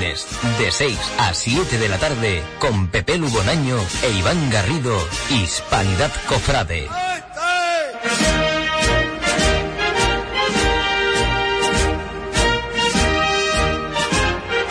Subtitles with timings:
[0.00, 4.96] de 6 a 7 de la tarde, con Pepe Lubonaño e Iván Garrido,
[5.28, 6.88] Hispanidad Cofrade.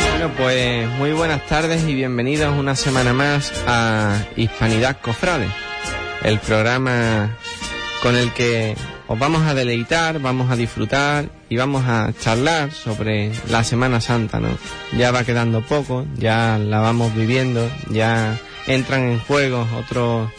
[0.10, 5.48] Bueno, pues muy buenas tardes y bienvenidos una semana más a Hispanidad Cofrade,
[6.23, 7.38] el programa
[8.02, 8.75] con el que
[9.07, 14.39] os vamos a deleitar, vamos a disfrutar y vamos a charlar sobre la Semana Santa,
[14.39, 14.49] ¿no?
[14.95, 20.31] Ya va quedando poco, ya la vamos viviendo, ya entran en juego otros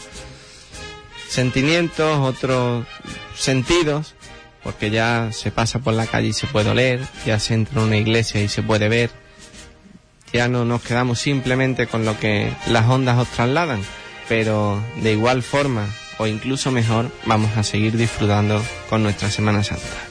[1.27, 2.85] sentimientos, otros
[3.35, 4.15] sentidos,
[4.63, 7.87] porque ya se pasa por la calle y se puede oler, ya se entra en
[7.87, 9.09] una iglesia y se puede ver,
[10.31, 13.81] ya no nos quedamos simplemente con lo que las ondas os trasladan,
[14.29, 15.87] pero de igual forma
[16.19, 20.10] o incluso mejor vamos a seguir disfrutando con nuestra Semana Santa.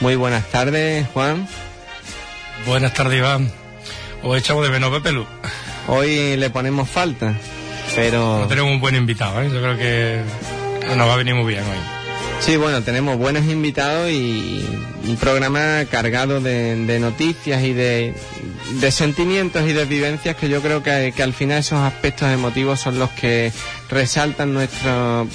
[0.00, 1.46] Muy buenas tardes, Juan.
[2.66, 3.50] Buenas tardes, Iván.
[4.22, 5.26] Os echamos de menos Pepe Lu.
[5.88, 7.34] Hoy le ponemos falta,
[7.94, 8.40] pero...
[8.40, 9.50] No tenemos un buen invitado, ¿eh?
[9.52, 10.20] Yo creo que
[10.96, 11.78] nos va a venir muy bien hoy.
[12.40, 14.64] Sí, bueno, tenemos buenos invitados y
[15.06, 18.14] un programa cargado de, de noticias y de,
[18.80, 22.80] de, sentimientos y de vivencias que yo creo que, que, al final esos aspectos emotivos
[22.80, 23.52] son los que
[23.90, 25.28] resaltan nuestro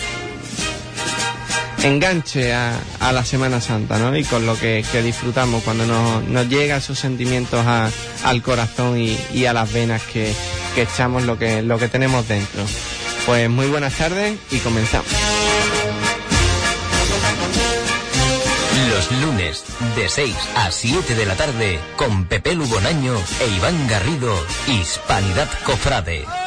[1.86, 2.80] enganche a,
[3.12, 4.16] la Semana Santa, ¿no?
[4.16, 9.72] Y con lo que, disfrutamos cuando nos, llega esos sentimientos al corazón y, a las
[9.72, 10.34] venas que,
[10.76, 12.64] echamos lo que, lo que tenemos dentro.
[13.26, 15.08] Pues muy buenas tardes y comenzamos.
[18.90, 19.64] Los lunes,
[19.96, 24.34] de 6 a 7 de la tarde, con Pepe Lubonaño e Iván Garrido,
[24.68, 26.45] Hispanidad Cofrade.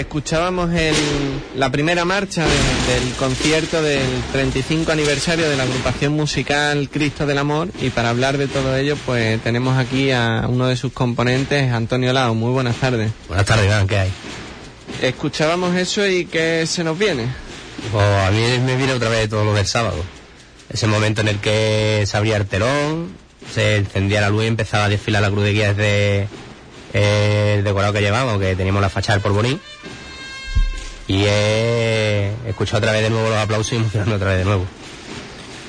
[0.00, 0.94] Escuchábamos el,
[1.56, 4.02] la primera marcha de- del concierto del
[4.32, 8.96] 35 aniversario de la agrupación musical Cristo del Amor y para hablar de todo ello
[9.06, 12.34] pues tenemos aquí a uno de sus componentes, Antonio Lao.
[12.34, 13.10] Muy buenas tardes.
[13.28, 14.10] Buenas tardes, Iván, ¿qué hay?
[15.02, 17.26] Escuchábamos eso y ¿qué se nos viene?
[17.92, 19.96] Pues a mí me viene otra vez todo lo del sábado.
[20.70, 23.12] Ese momento en el que se abría el telón,
[23.54, 26.28] se encendía la luz y empezaba a desfilar la cruz de desde
[26.94, 29.58] eh, el decorado que llevamos, que teníamos la fachada del Porboní.
[31.08, 34.66] Y he escuchado otra vez de nuevo los aplausos y emocionando otra vez de nuevo.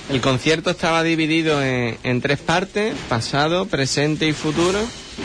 [0.10, 4.80] El concierto estaba dividido en, en tres partes, pasado, presente y futuro.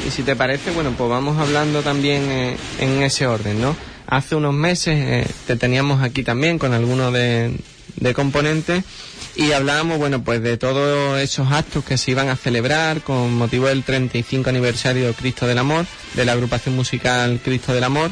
[0.07, 3.75] Y si te parece, bueno, pues vamos hablando también eh, en ese orden, ¿no?
[4.07, 7.57] Hace unos meses eh, te teníamos aquí también con algunos de,
[7.97, 8.85] de componentes
[9.37, 13.67] y hablábamos, bueno, pues de todos esos actos que se iban a celebrar con motivo
[13.67, 18.11] del 35 aniversario Cristo del Amor, de la agrupación musical Cristo del Amor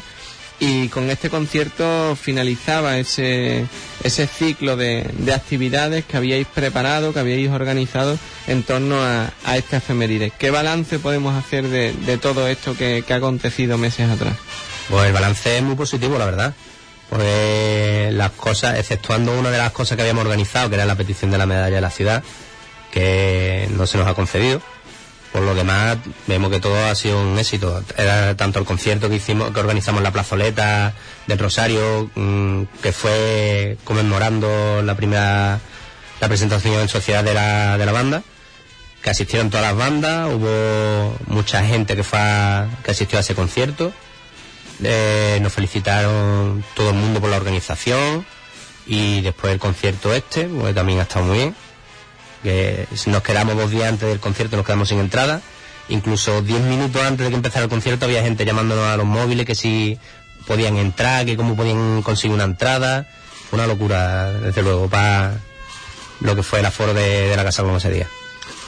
[0.61, 3.67] y con este concierto finalizaba ese,
[4.05, 9.57] ese ciclo de, de actividades que habíais preparado, que habíais organizado en torno a, a
[9.57, 10.33] esta efeméride.
[10.39, 14.35] ¿Qué balance podemos hacer de, de todo esto que, que ha acontecido meses atrás?
[14.89, 16.55] Pues el balance es muy positivo, la verdad.
[17.11, 21.31] Pues las cosas, exceptuando una de las cosas que habíamos organizado, que era la petición
[21.31, 22.23] de la medalla de la ciudad,
[22.91, 24.63] que no se nos ha concedido.
[25.33, 25.97] Por lo demás,
[26.27, 27.83] vemos que todo ha sido un éxito.
[27.97, 30.93] Era tanto el concierto que hicimos, que organizamos en la plazoleta
[31.27, 35.59] del Rosario, mm, que fue conmemorando la primera,
[36.21, 38.23] la presentación en sociedad de la, de la banda,
[39.03, 43.35] que asistieron todas las bandas, hubo mucha gente que fue a- que asistió a ese
[43.35, 43.91] concierto.
[44.85, 48.27] Eh, nos felicitaron todo el mundo por la organización
[48.87, 51.57] y después el concierto este, pues también ha estado muy bien.
[52.43, 55.41] Que nos quedamos dos días antes del concierto, nos quedamos sin entrada.
[55.89, 59.47] Incluso diez minutos antes de que empezara el concierto había gente llamándonos a los móviles
[59.47, 59.99] que si
[60.47, 63.07] podían entrar, que cómo podían conseguir una entrada.
[63.49, 65.35] Fue una locura, desde luego, para
[66.21, 68.07] lo que fue el aforo de, la Casa Colón ese día.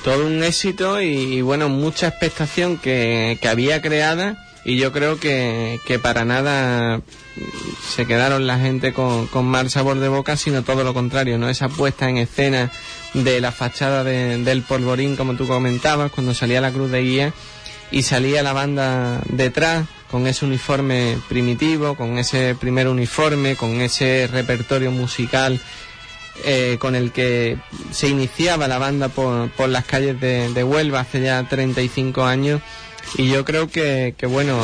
[0.03, 5.19] Todo un éxito y, y, bueno, mucha expectación que, que había creada y yo creo
[5.19, 7.01] que, que para nada
[7.95, 11.49] se quedaron la gente con, con mal sabor de boca, sino todo lo contrario, ¿no?
[11.49, 12.71] Esa puesta en escena
[13.15, 17.33] de la fachada de- del polvorín, como tú comentabas, cuando salía la cruz de guía
[17.91, 24.29] y salía la banda detrás con ese uniforme primitivo, con ese primer uniforme, con ese
[24.31, 25.61] repertorio musical
[26.45, 27.57] eh, con el que
[27.93, 32.61] se iniciaba la banda por, por las calles de, de Huelva hace ya 35 años
[33.17, 34.59] y yo creo que, que bueno,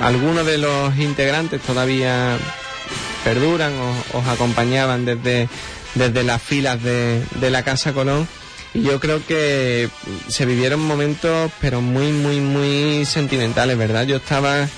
[0.00, 2.36] algunos de los integrantes todavía
[3.24, 5.48] perduran o os acompañaban desde,
[5.94, 8.26] desde las filas de, de la Casa Colón
[8.72, 9.88] y yo creo que
[10.28, 14.06] se vivieron momentos pero muy muy muy sentimentales, ¿verdad?
[14.06, 14.68] Yo estaba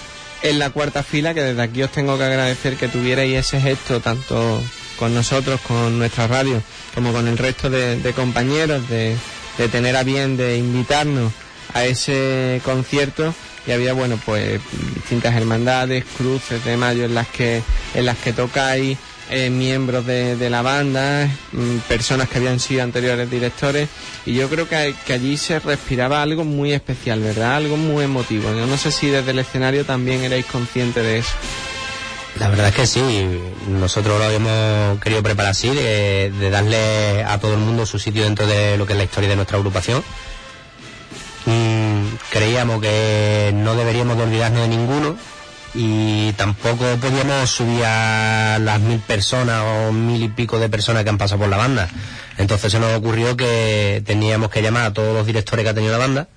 [0.43, 4.01] en la cuarta fila que desde aquí os tengo que agradecer que tuvierais ese gesto
[4.01, 4.61] tanto
[4.99, 6.63] con nosotros, con nuestra radio,
[6.95, 9.17] como con el resto de, compañeros, de,
[9.59, 11.33] de tener a bien de invitarnos
[11.75, 13.35] a ese concierto
[13.67, 14.61] y había bueno pues
[14.95, 17.63] distintas hermandades, cruces de mayo en las que
[17.95, 18.99] en las que tocáis
[19.31, 23.89] eh, miembros de, de la banda, mm, personas que habían sido anteriores directores
[24.27, 27.57] y yo creo que, que allí se respiraba algo muy especial, ¿verdad?
[27.57, 28.53] Algo muy emotivo.
[28.55, 31.33] Yo no sé si desde el escenario también erais conscientes de eso.
[32.39, 33.01] La verdad es que sí,
[33.69, 38.47] nosotros lo habíamos querido preparar así, de, darle a todo el mundo su sitio dentro
[38.47, 40.03] de lo que es la historia de nuestra agrupación.
[42.33, 45.17] Creíamos que no deberíamos de olvidarnos de ninguno
[45.75, 51.11] y tampoco podíamos subir a las mil personas o mil y pico de personas que
[51.11, 51.91] han pasado por la banda.
[52.39, 55.93] Entonces se nos ocurrió que teníamos que llamar a todos los directores que ha tenido
[55.93, 56.29] la banda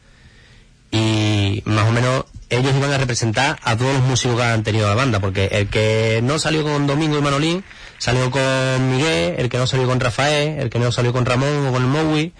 [0.92, 4.90] y más o menos ellos iban a representar a todos los músicos que han tenido
[4.90, 7.64] la banda, porque el que no salió con Domingo y Manolín,
[8.00, 11.68] salió con Miguel, el que no salió con Rafael, el que no salió con Ramón
[11.68, 12.34] o con el Mowi,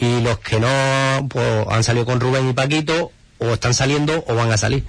[0.00, 4.34] y los que no pues, han salido con Rubén y Paquito, o están saliendo o
[4.34, 4.84] van a salir.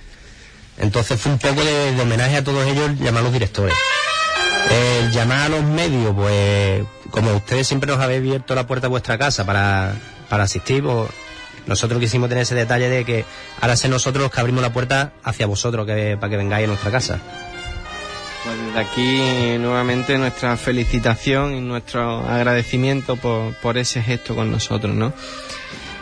[0.78, 3.76] Entonces fue un poco de, homenaje a todos ellos llamar a los directores.
[4.70, 8.90] El llamar a los medios, pues como ustedes siempre nos habéis abierto la puerta a
[8.90, 9.94] vuestra casa para,
[10.30, 11.10] para asistir, pues
[11.68, 13.26] nosotros quisimos tener ese detalle de que
[13.60, 16.68] ahora ser nosotros los que abrimos la puerta hacia vosotros que, para que vengáis a
[16.68, 17.20] nuestra casa.
[18.44, 24.96] Pues desde aquí nuevamente nuestra felicitación y nuestro agradecimiento por, por ese gesto con nosotros,
[24.96, 25.14] ¿no?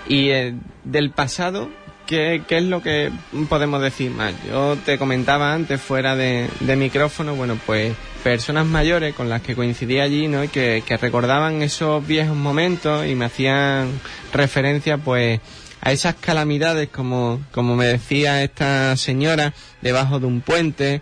[0.07, 0.55] Y eh,
[0.85, 1.69] del pasado,
[2.05, 3.11] ¿qué, ¿qué es lo que
[3.49, 4.33] podemos decir más?
[4.47, 7.93] Yo te comentaba antes fuera de, de micrófono, bueno, pues
[8.23, 10.43] personas mayores con las que coincidí allí, ¿no?
[10.43, 13.99] Y que, que recordaban esos viejos momentos y me hacían
[14.33, 15.41] referencia, pues,
[15.81, 21.01] a esas calamidades, como, como me decía esta señora, debajo de un puente.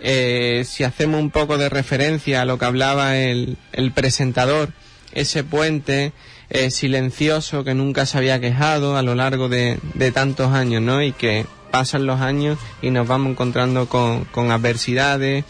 [0.00, 4.70] Eh, si hacemos un poco de referencia a lo que hablaba el, el presentador,
[5.12, 6.12] ese puente
[6.50, 11.02] eh, silencioso que nunca se había quejado a lo largo de, de tantos años, ¿no?
[11.02, 15.44] Y que pasan los años y nos vamos encontrando con, adversidades,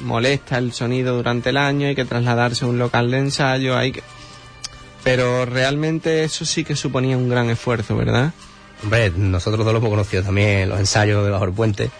[0.00, 3.90] molesta el sonido durante el año, hay que trasladarse a un local de ensayo, hay
[3.90, 4.04] que...
[5.02, 8.32] Pero realmente eso sí que suponía un gran esfuerzo, ¿verdad?
[8.84, 11.90] Hombre, nosotros dos lo hemos conocido también, los ensayos de Bajo el Puente.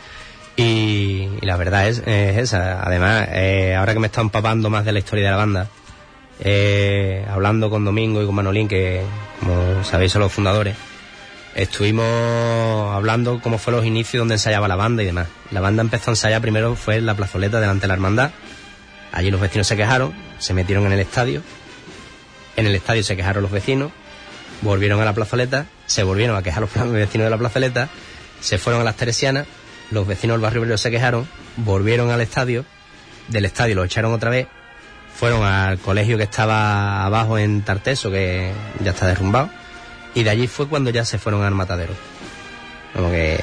[0.56, 2.82] Y, la verdad es, es esa.
[2.82, 5.68] Además, eh, ahora que me está empapando más de la historia de la banda,
[6.40, 9.02] eh, hablando con Domingo y con Manolín, que
[9.40, 10.76] como sabéis son los fundadores,
[11.54, 15.28] estuvimos hablando cómo fue los inicios donde ensayaba la banda y demás.
[15.50, 18.30] La banda empezó a ensayar primero fue en la plazoleta delante de la hermandad.
[19.12, 21.42] Allí los vecinos se quejaron, se metieron en el estadio.
[22.56, 23.92] En el estadio se quejaron los vecinos,
[24.62, 27.88] volvieron a la plazoleta, se volvieron a quejar los vecinos de la plazoleta,
[28.40, 29.46] se fueron a las Teresianas,
[29.90, 32.64] los vecinos del barrio se quejaron, volvieron al estadio,
[33.28, 34.48] del estadio lo echaron otra vez,
[35.14, 39.50] fueron al colegio que estaba abajo en Tarteso, que ya está derrumbado,
[40.14, 41.94] y de allí fue cuando ya se fueron al matadero.
[42.94, 43.40] Como que,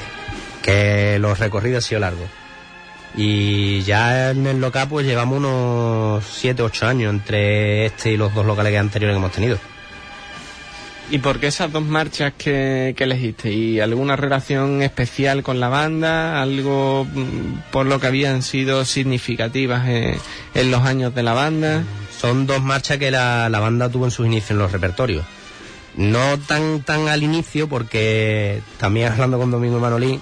[0.62, 2.28] que los recorridos han sido largos.
[3.16, 8.34] Y ya en el local pues llevamos unos 7, 8 años entre este y los
[8.34, 9.58] dos locales anteriores que hemos tenido.
[11.10, 13.52] ¿Y por qué esas dos marchas que, que elegiste?
[13.52, 16.40] ¿Y alguna relación especial con la banda?
[16.42, 20.16] ¿Algo mm, por lo que habían sido significativas en,
[20.54, 21.82] en los años de la banda?
[22.18, 25.24] Son dos marchas que la, la banda tuvo en sus inicios en los repertorios.
[25.96, 30.20] No tan, tan al inicio, porque también hablando con Domingo y Manolín,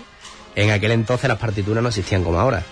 [0.57, 2.62] en aquel entonces las partituras no existían como ahora.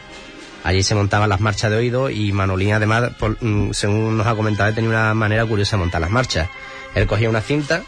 [0.65, 4.35] Allí se montaban las marchas de oído y Manolín además, por- mm, según nos ha
[4.35, 6.49] comentado, tenía una manera curiosa de montar las marchas.
[6.95, 7.83] Él cogía una cinta,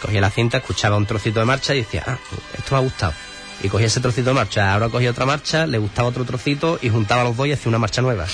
[0.00, 2.18] cogía la cinta, escuchaba un trocito de marcha y decía, ah,
[2.56, 3.14] esto me ha gustado.
[3.62, 6.90] Y cogía ese trocito de marcha, ahora cogía otra marcha, le gustaba otro trocito y
[6.90, 8.26] juntaba los dos y hacía una marcha nueva.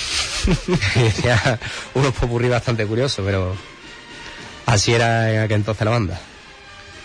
[0.95, 1.59] y era
[1.93, 3.55] unos popurrí bastante curioso, pero
[4.65, 6.19] así era en aquel entonces la banda.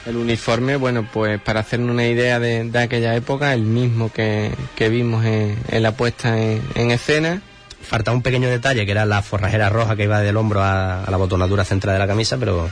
[0.06, 4.52] El uniforme, bueno, pues para hacernos una idea de, de aquella época, el mismo que,
[4.76, 7.42] que vimos en, en la puesta en, en escena.
[7.82, 11.10] Faltaba un pequeño detalle que era la forrajera roja que iba del hombro a, a
[11.10, 12.68] la botonadura central de la camisa, pero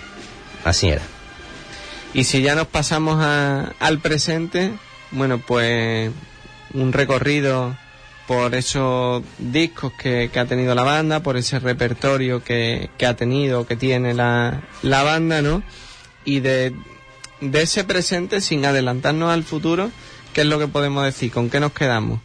[0.65, 1.03] así era.
[2.15, 4.73] Y si ya nos pasamos a- al presente,
[5.11, 6.11] bueno, pues
[6.73, 7.77] un recorrido
[8.27, 13.67] por esos discos que, ha tenido la banda, por ese repertorio que, que ha tenido,
[13.67, 15.63] que tiene la, la banda, ¿no?
[16.25, 16.75] Y de,
[17.41, 19.91] de ese presente, sin adelantarnos al futuro,
[20.33, 21.31] ¿qué es lo que podemos decir?
[21.31, 22.21] ¿Con qué nos quedamos?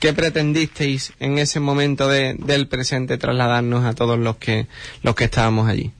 [0.00, 4.66] ¿Qué pretendisteis en ese momento de- del presente trasladarnos a todos los que,
[5.02, 5.92] los que estábamos allí?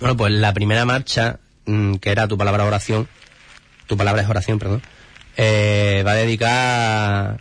[0.00, 3.06] Bueno, pues la primera marcha, mm, que era tu palabra oración,
[3.86, 4.82] tu palabra es oración, perdón,
[5.36, 6.12] eh, va
[6.48, 7.36] a,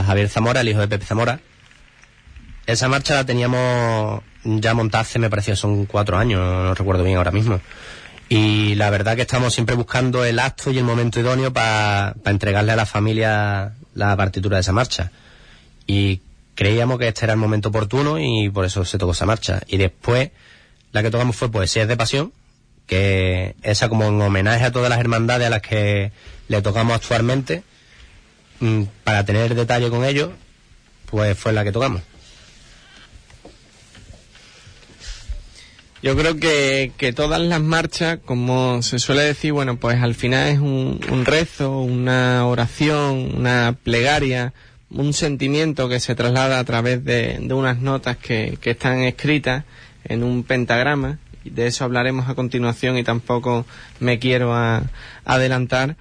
[0.00, 1.40] a Javier Zamora, el hijo de Pepe Zamora.
[2.66, 7.16] Esa marcha la teníamos ya montada hace, me pareció, son cuatro años, no recuerdo bien
[7.16, 7.60] ahora mismo.
[8.28, 12.72] Y la verdad que estamos siempre buscando el acto y el momento idóneo para entregarle
[12.72, 15.12] a la familia la partitura de esa marcha.
[15.86, 16.20] Y
[16.54, 19.60] creíamos que este era el momento oportuno y por eso se tocó esa marcha.
[19.66, 20.30] Y después
[20.92, 22.32] la que tocamos fue Poesías de Pasión,
[22.86, 26.12] que esa como en homenaje a todas las hermandades a las que
[26.48, 27.62] le tocamos actualmente,
[28.60, 30.30] mm, para tener detalle con ellos,
[31.06, 32.02] pues fue la que tocamos.
[36.02, 40.48] Yo creo que, que todas las marchas, como se suele decir, bueno, pues al final
[40.48, 44.52] es un, un rezo, una oración, una plegaria,
[44.90, 49.62] un sentimiento que se traslada a través de, de unas notas que, que están escritas
[50.02, 51.18] en un pentagrama.
[51.44, 53.64] Y de eso hablaremos a continuación y tampoco
[54.00, 54.52] me quiero
[55.24, 55.96] adelantar.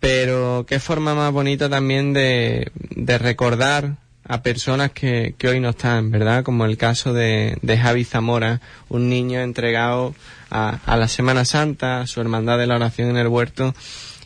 [0.00, 5.70] Pero qué forma más bonita también de, de recordar a personas que, que hoy no
[5.70, 6.44] están, ¿verdad?
[6.44, 10.14] Como el caso de, de Javi Zamora, un niño entregado
[10.50, 13.74] a, a la Semana Santa, a su hermandad de la oración en el huerto,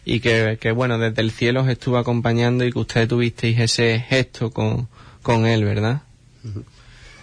[0.04, 4.04] y que, que, bueno, desde el cielo os estuvo acompañando y que ustedes tuvisteis ese
[4.08, 4.88] gesto con,
[5.22, 6.02] con él, ¿verdad?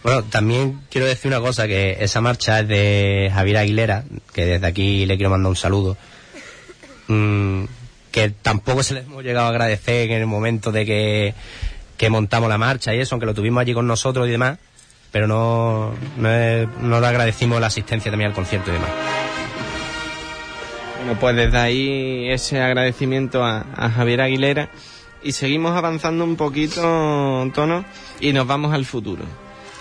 [0.03, 4.03] Bueno, también quiero decir una cosa, que esa marcha es de Javier Aguilera,
[4.33, 5.97] que desde aquí le quiero mandar un saludo,
[7.07, 7.65] Mm,
[8.11, 11.33] que tampoco se le hemos llegado a agradecer en el momento de que,
[11.97, 14.57] que montamos la marcha y eso, aunque lo tuvimos allí con nosotros y demás,
[15.11, 18.89] pero no, no, le agradecimos la asistencia también al concierto y demás.
[20.97, 24.69] Bueno, pues desde ahí ese agradecimiento a, a Javier Aguilera
[25.23, 26.81] y seguimos avanzando un poquito,
[27.53, 27.85] Tono,
[28.19, 29.23] y nos vamos al futuro.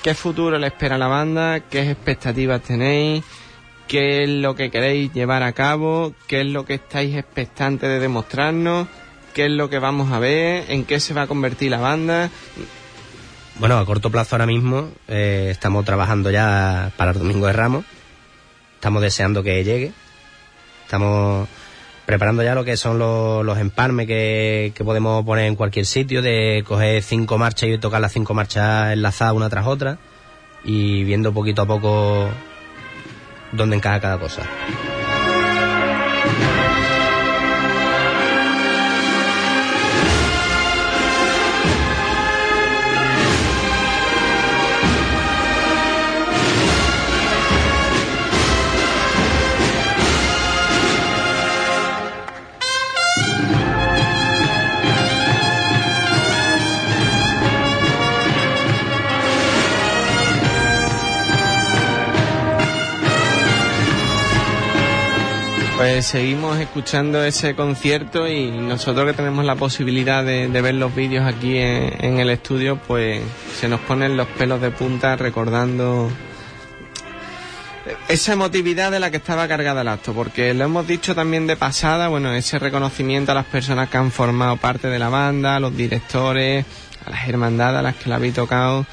[0.03, 1.61] ¿Qué futuro le espera a la banda?
[1.61, 3.25] ¿Qué expectativas tenéis?
[3.87, 8.01] qué es lo que queréis llevar a cabo, qué es lo que estáis expectantes de
[8.01, 8.89] demostrarnos,
[9.35, 12.31] qué es lo que vamos a ver, en qué se va a convertir la banda.
[13.59, 17.85] Bueno, a corto plazo ahora mismo eh, estamos trabajando ya para el Domingo de Ramos.
[18.77, 19.93] Estamos deseando que llegue.
[20.85, 21.49] Estamos
[22.07, 26.23] preparando ya lo que son los, los empalmes que, que, podemos poner en cualquier sitio,
[26.23, 29.99] de coger cinco marchas y tocar las cinco marchas enlazadas una tras otra
[30.65, 32.29] y viendo poquito a poco
[33.53, 34.43] dónde encaja cada cosa.
[65.95, 70.93] Pues seguimos escuchando ese concierto y nosotros que tenemos la posibilidad de, de ver los
[70.93, 73.23] vídeos aquí en, en, el estudio, pues
[73.61, 76.11] se nos ponen los pelos de punta recordando
[78.09, 81.55] esa emotividad de la que estaba cargada el acto, porque lo hemos dicho también de
[81.55, 85.61] pasada, bueno, ese reconocimiento a las personas que han formado parte de la banda, a
[85.61, 86.67] los directores,
[87.07, 88.85] a las hermandades a las que la habéis tocado.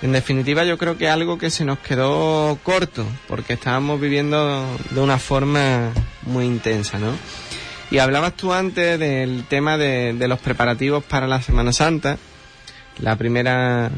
[0.00, 5.00] En definitiva, yo creo que algo que se nos quedó corto, porque estábamos viviendo de
[5.00, 5.90] una forma
[6.22, 7.12] muy intensa, ¿no?
[7.90, 12.18] Y hablabas tú antes del tema de, de, los preparativos para la Semana Santa.
[13.00, 13.90] La primera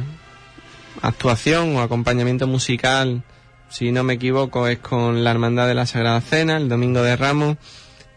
[1.02, 3.22] actuación o acompañamiento musical,
[3.68, 7.16] si no me equivoco, es con la Hermandad de la Sagrada Cena, el Domingo de
[7.16, 7.56] Ramos,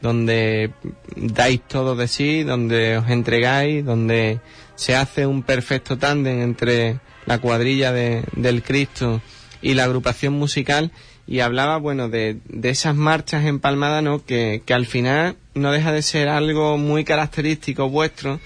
[0.02, 0.72] donde
[1.16, 4.40] dais todo de sí, donde os entregáis, donde
[4.76, 9.22] se hace un perfecto tándem entre la cuadrilla de, del Cristo
[9.62, 10.92] y la agrupación musical
[11.26, 15.92] y hablaba bueno de, de esas marchas empalmadas no que, que, al final no deja
[15.92, 18.42] de ser algo muy característico vuestro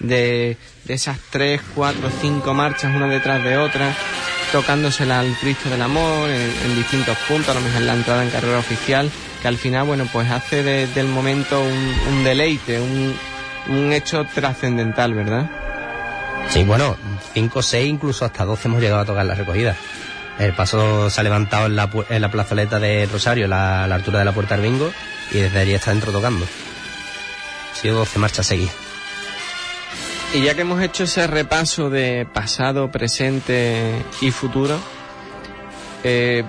[0.00, 3.94] de, de esas tres cuatro cinco marchas una detrás de otra
[4.50, 8.22] tocándosela al Cristo del Amor en, en, distintos puntos a lo mejor en la entrada
[8.24, 9.10] en carrera oficial
[9.42, 13.14] que al final bueno pues hace de, del momento un, un deleite un,
[13.68, 15.50] un hecho trascendental verdad
[16.50, 16.96] Sí, bueno,
[17.32, 19.74] 5, 6, incluso hasta 12 hemos llegado a tocar la recogida.
[20.38, 24.18] El paso se ha levantado en la, en la plazoleta de Rosario, la, la altura
[24.18, 24.90] de la Puerta del Bingo,
[25.30, 26.44] y desde allí está dentro tocando.
[26.44, 28.74] Ha sido 12 marchas seguidas.
[30.34, 34.78] Y ya que hemos hecho ese repaso de pasado, presente y futuro,
[36.04, 36.42] eh,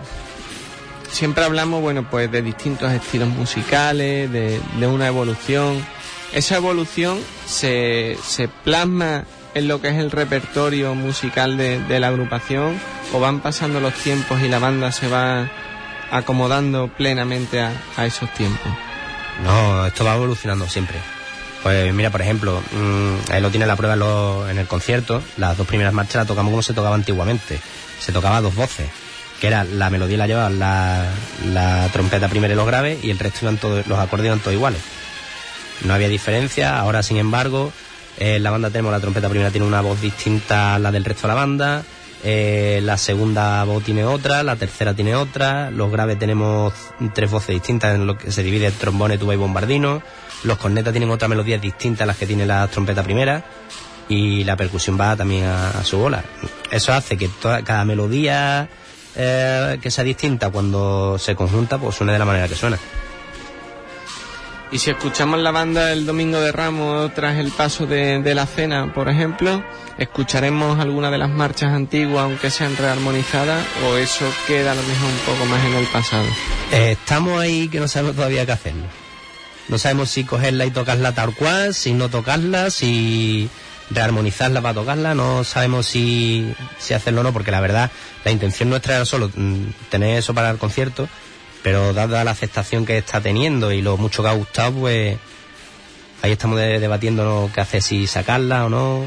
[1.11, 5.85] siempre hablamos, bueno, pues de distintos estilos musicales, de, de una evolución.
[6.31, 12.07] Esa evolución se, se plasma en lo que es el repertorio musical de, de, la
[12.07, 12.79] agrupación
[13.13, 15.49] o van pasando los tiempos y la banda se va
[16.11, 18.71] acomodando plenamente a, a esos tiempos?
[19.43, 20.97] No, esto va evolucionando siempre.
[21.63, 23.95] Pues mira, por ejemplo, mmm, ahí lo tiene la prueba
[24.49, 25.23] en, el concierto.
[25.37, 27.59] Las dos primeras marchas las tocamos como se tocaba antiguamente.
[27.99, 28.89] Se tocaba dos voces,
[29.39, 31.05] que era la melodía la llevaba la,
[31.51, 34.53] la trompeta primera y los graves y el resto iban todos, los acordes iban todos
[34.53, 34.81] iguales.
[35.85, 36.77] No había diferencia.
[36.77, 37.71] Ahora, sin embargo,
[38.17, 41.23] eh, la banda tenemos la trompeta primera tiene una voz distinta a la del resto
[41.23, 41.83] de la banda.
[42.25, 46.73] Eh, la segunda voz tiene otra, la tercera tiene otra, los graves tenemos
[47.13, 50.01] tres voces distintas en lo que se divide trombone, tuba y bombardino,
[50.43, 53.43] los cornetas tienen otra melodía distinta a las que tiene la trompeta primera
[54.07, 56.23] y la percusión va también a, a su bola.
[56.71, 58.69] Eso hace que toda, cada melodía
[59.15, 62.79] eh, que sea distinta cuando se conjunta pues suene de la manera que suena.
[64.73, 68.47] Y si escuchamos la banda el domingo de Ramos tras el paso de, de, la
[68.47, 69.63] cena, por ejemplo,
[69.99, 75.31] escucharemos alguna de las marchas antiguas, aunque sean rearmonizadas, o eso queda lo mejor un
[75.31, 76.25] poco más en el pasado.
[76.71, 78.85] Eh, estamos ahí que no sabemos todavía qué hacerlo.
[79.67, 83.51] No sabemos si cogerla y tocarla tal cual, si no tocarla, si
[83.91, 87.91] rearmonizarla para tocarla, no sabemos si, si hacerlo o no, porque la verdad,
[88.25, 89.29] la intención nuestra era solo
[89.91, 91.07] tener eso para el concierto
[91.63, 95.17] pero dada la aceptación que está teniendo y lo mucho que ha gustado, pues
[96.21, 99.05] ahí estamos de, debatiendo qué hacer, si sacarla o no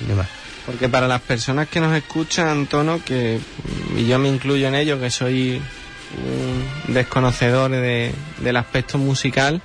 [0.00, 0.28] y demás.
[0.66, 3.40] Porque para las personas que nos escuchan, Tono, que
[3.96, 5.62] y yo me incluyo en ello, que soy
[6.86, 9.62] un desconocedor de, del aspecto musical,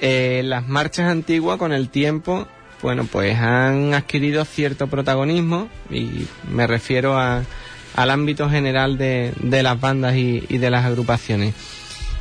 [0.00, 2.48] eh, las marchas antiguas con el tiempo,
[2.80, 7.42] bueno, pues han adquirido cierto protagonismo y me refiero a
[8.00, 11.54] al ámbito general de, de las bandas y, de las agrupaciones.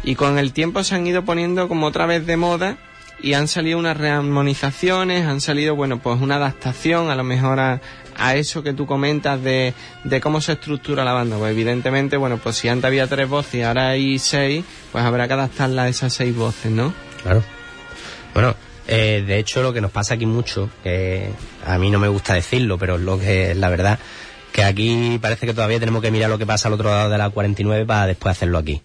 [0.04, 2.78] Y con el tiempo se han ido poniendo como otra vez de moda
[3.22, 7.82] y han salido unas rearmonizaciones, han salido, bueno, pues una adaptación a lo mejor a,
[8.18, 11.38] a eso que tú comentas de, de cómo se estructura la banda.
[11.38, 15.28] Pues evidentemente, bueno, pues si antes había tres voces y ahora hay seis, pues habrá
[15.28, 16.94] que adaptarla a esas seis voces, ¿no?
[17.24, 17.42] Claro.
[18.34, 18.54] Bueno,
[18.86, 20.70] eh, de hecho lo que nos pasa aquí mucho,
[21.66, 23.98] a mí no me gusta decirlo, pero es lo que es la verdad,
[24.60, 27.18] que aquí parece que todavía tenemos que mirar lo que pasa al otro lado de
[27.18, 28.82] la 49 para después hacerlo aquí.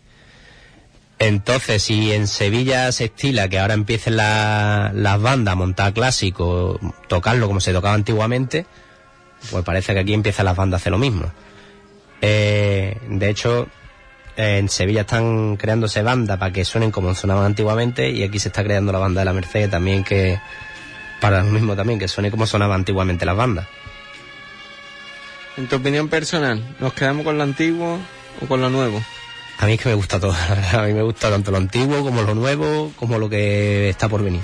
[1.19, 6.79] Entonces, si en Sevilla se estila que ahora empiecen la- las bandas a montar clásico,
[7.09, 8.67] tocarlo como se tocaba antiguamente,
[9.51, 11.33] pues parece que aquí empiezan las bandas a hacer lo mismo.
[12.21, 13.67] Eh, de hecho,
[14.37, 18.63] en Sevilla están creándose bandas para que suenen como sonaban antiguamente y aquí se está
[18.63, 20.39] creando la banda de la Merced también que
[21.21, 23.67] para lo mismo también que suene como sonaban antiguamente las bandas.
[25.57, 27.99] En tu opinión personal, ¿nos quedamos con lo antiguo
[28.43, 29.01] o con lo nuevo?
[29.59, 30.35] A mí es que me gusta todo,
[30.73, 34.23] a mí me gusta tanto lo antiguo como lo nuevo como lo que está por
[34.23, 34.41] venir.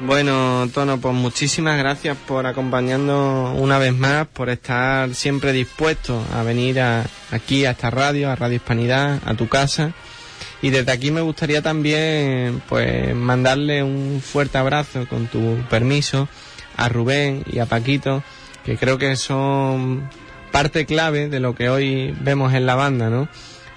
[0.00, 6.44] Bueno, Tono, pues muchísimas gracias por acompañarnos una vez más, por estar siempre dispuesto a
[6.44, 9.92] venir a- aquí a esta radio, a Radio Hispanidad, a tu casa.
[10.62, 16.28] Y desde aquí me gustaría también, pues, mandarle un fuerte abrazo, con tu permiso,
[16.76, 18.22] a Rubén y a Paquito,
[18.64, 20.08] que creo que son
[20.50, 23.28] parte clave de lo que hoy vemos en la banda, ¿no?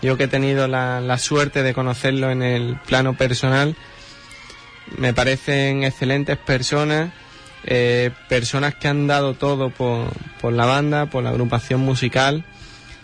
[0.02, 3.76] Yo que he tenido la, la suerte de conocerlo en el plano personal,
[4.98, 7.12] me parecen excelentes personas,
[7.64, 10.08] eh, personas que han dado todo por,
[10.42, 12.44] por la banda, por la agrupación musical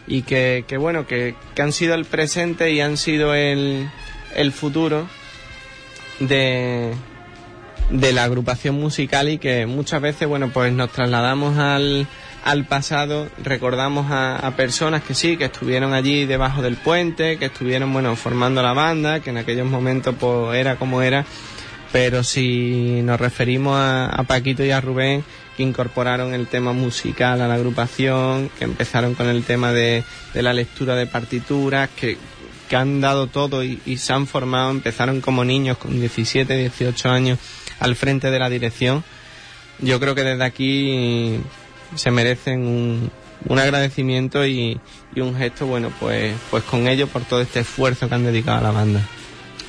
[0.07, 3.89] y que, que bueno, que, que han sido el presente y han sido el,
[4.35, 5.07] el futuro
[6.19, 6.93] de,
[7.89, 12.07] de la agrupación musical y que muchas veces, bueno, pues nos trasladamos al,
[12.43, 17.45] al pasado, recordamos a, a personas que sí, que estuvieron allí debajo del puente, que
[17.45, 21.25] estuvieron, bueno, formando la banda, que en aquellos momentos pues era como era,
[21.91, 25.23] pero si nos referimos a, a Paquito y a Rubén,
[25.55, 30.41] que incorporaron el tema musical a la agrupación, que empezaron con el tema de, de
[30.43, 32.17] la lectura de partituras, que,
[32.67, 37.39] que han dado todo y, se han formado, empezaron como niños con 17, 18 años
[37.79, 39.03] al frente de la dirección.
[39.79, 41.39] Yo creo que desde aquí
[41.95, 43.11] se merecen un,
[43.47, 44.79] un agradecimiento y,
[45.15, 48.59] y un gesto, bueno, pues, pues con ellos por todo este esfuerzo que han dedicado
[48.59, 49.01] a la banda.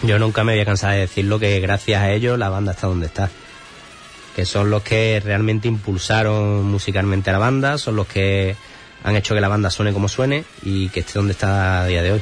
[0.03, 2.87] Yo nunca me voy a cansar de decirlo que gracias a ellos la banda está
[2.87, 3.31] donde está.
[4.37, 8.55] Que son los que realmente impulsaron musicalmente a la banda, son los que
[9.03, 12.03] han hecho que la banda suene como suene y que esté donde está a día
[12.03, 12.21] de hoy.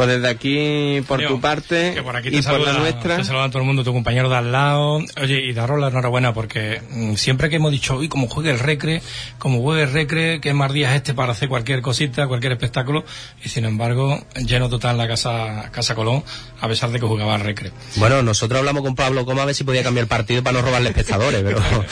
[0.00, 3.24] Pues desde aquí, por tu parte que por aquí y te por la nuestra, Te
[3.24, 5.00] saluda todo el mundo, tu compañero de al lado.
[5.20, 8.58] Oye, y daros la enhorabuena porque mm, siempre que hemos dicho, uy, como juegue el
[8.60, 9.02] recre,
[9.38, 13.04] como juegue el recre, que más días este para hacer cualquier cosita, cualquier espectáculo,
[13.44, 16.24] y sin embargo, lleno total la casa, casa Colón,
[16.62, 17.70] a pesar de que jugaba al recre.
[17.96, 20.64] Bueno, nosotros hablamos con Pablo Coma a ver si podía cambiar el partido para no
[20.64, 21.60] robarle espectadores, pero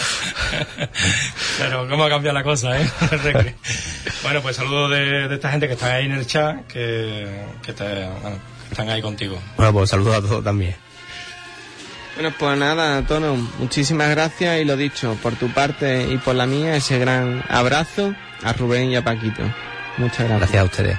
[1.59, 2.89] Pero cómo ha cambiado la cosa, ¿eh?
[3.13, 3.55] El recre.
[4.23, 7.27] bueno, pues saludos de, de esta gente que está ahí en el chat, que,
[7.65, 9.39] que, te- bueno, que están ahí contigo.
[9.57, 10.75] bueno, pues saludos a todos también.
[12.15, 16.47] bueno, pues nada, Tono, muchísimas gracias y lo dicho, por tu parte y por la
[16.47, 19.43] mía, ese gran abrazo a Rubén y a Paquito.
[19.97, 20.39] Muchas gracias.
[20.39, 20.99] Gracias a ustedes.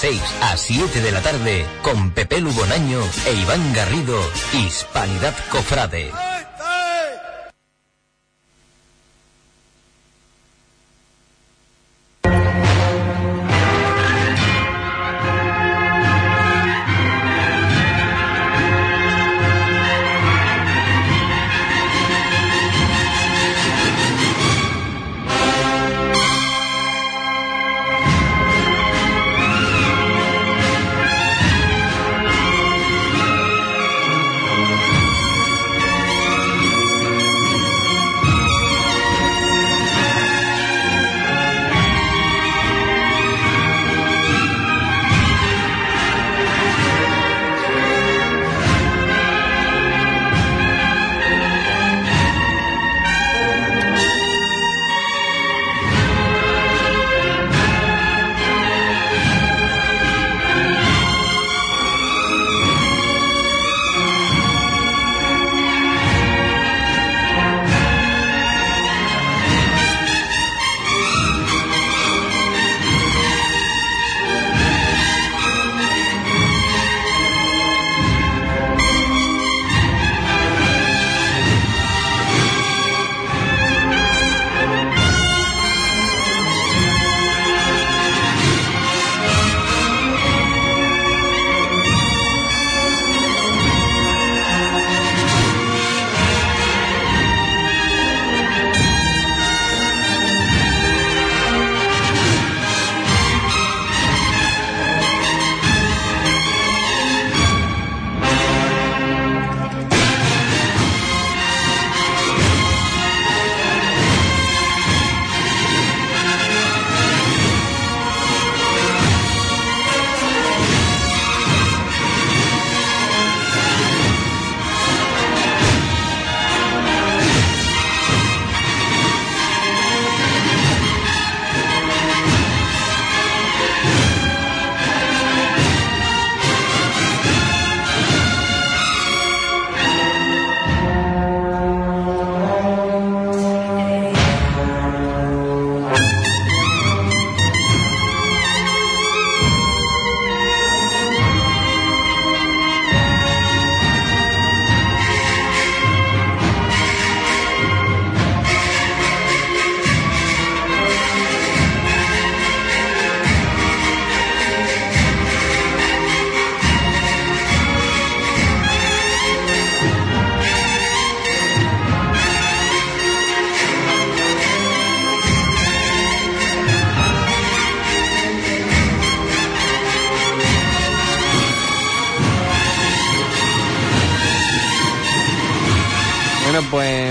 [0.00, 4.18] 6 a 7 de la tarde, con Pepe Lubonaño e Iván Garrido,
[4.54, 6.29] Hispanidad Cofrade.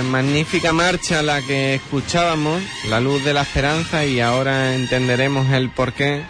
[0.09, 6.23] Magnífica marcha la que escuchábamos, La Luz de la Esperanza, y ahora entenderemos el porqué,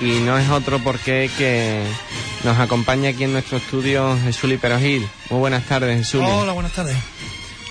[0.00, 1.82] y no es otro porqué que
[2.44, 5.06] nos acompaña aquí en nuestro estudio Jesús Perojil.
[5.30, 6.22] Muy buenas tardes, Jesús.
[6.24, 6.96] Hola, buenas tardes.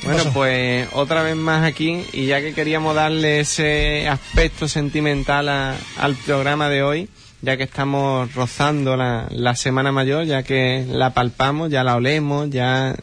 [0.04, 6.16] Bueno, pues otra vez más aquí, y ya que queríamos darle ese aspecto sentimental al
[6.26, 7.10] programa de hoy,
[7.42, 12.50] ya que estamos rozando la, la Semana Mayor, ya que la palpamos, ya la olemos,
[12.50, 12.96] ya,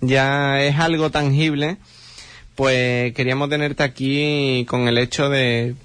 [0.00, 1.78] ya es algo tangible
[2.58, 5.76] pues queríamos tenerte aquí con el hecho de,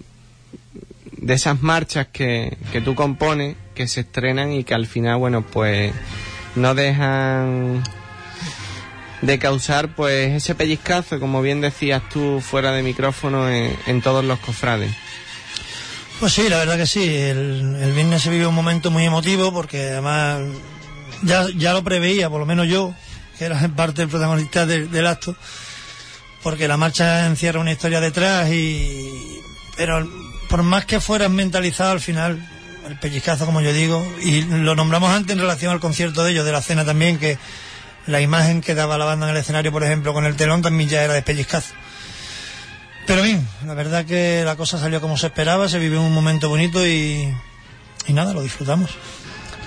[1.18, 5.44] de esas marchas que, que tú compones, que se estrenan y que al final, bueno,
[5.44, 5.94] pues
[6.56, 7.84] no dejan
[9.22, 14.40] de causar pues ese pellizcazo, como bien decías tú fuera de micrófono, en, todos los
[14.40, 14.92] cofrades.
[16.20, 17.04] Pues sí, la verdad que sí.
[17.04, 20.42] El, el, viernes se vive un momento muy emotivo porque además
[21.22, 22.96] ya, ya lo preveía, por lo menos yo,
[23.38, 25.36] que era parte del protagonista del acto
[26.44, 29.42] porque la marcha encierra una historia detrás y
[29.78, 30.08] pero
[30.50, 32.48] por más que fueras mentalizado al final
[32.88, 36.46] el pellizcazo como yo digo y lo nombramos antes en relación al concierto de ellos
[36.46, 37.38] de la cena también que
[38.06, 40.90] la imagen que daba la banda en el escenario por ejemplo con el telón también
[40.90, 41.74] ya era de pellizcazo.
[43.08, 46.50] Pero bien la verdad que la cosa salió como se esperaba se vivió un momento
[46.50, 47.34] bonito y
[48.10, 48.92] nada lo disfrutamos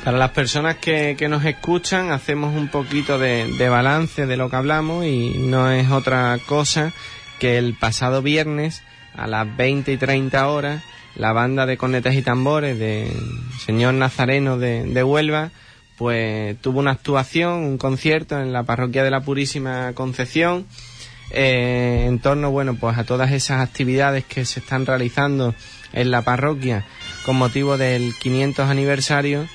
[0.07, 5.05] para las personas que, nos escuchan, hacemos un poquito de, balance de lo que hablamos
[5.05, 6.93] y no es otra cosa
[7.41, 8.85] que el pasado viernes
[9.17, 10.85] a las 20 y 30 horas
[11.17, 13.13] la banda de cornetas y tambores de
[13.59, 15.51] señor Nazareno de, de, Huelva
[15.99, 20.67] pues tuvo una actuación, un concierto en la parroquia de la Purísima Concepción
[21.31, 25.53] eh, en torno, bueno, pues a todas esas actividades que se están realizando
[25.93, 26.85] en la parroquia
[27.25, 29.49] con motivo del 500 aniversario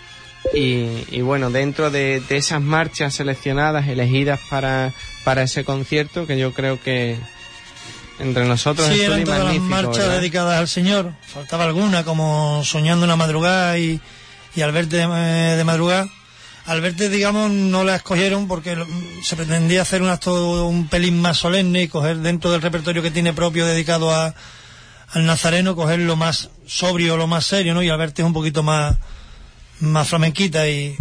[0.53, 4.91] y, bueno, dentro de, esas marchas seleccionadas, elegidas para,
[5.23, 7.17] para ese concierto, que yo creo que
[8.19, 11.13] entre nosotros sí, eran todas las marchas dedicadas al Señor.
[11.25, 13.99] Faltaba alguna, como Soñando una madrugada y,
[14.55, 15.07] y Al verte de,
[15.55, 16.07] de madrugada.
[16.65, 18.77] Al verte, digamos, no la escogieron porque
[19.23, 23.09] se pretendía hacer un acto un pelín más solemne y coger dentro del repertorio que
[23.09, 24.35] tiene propio dedicado a,
[25.09, 27.81] al nazareno, coger lo más sobrio, lo más serio, ¿no?
[27.81, 28.95] Y al verte es un poquito más
[29.81, 30.97] más flamenquita y,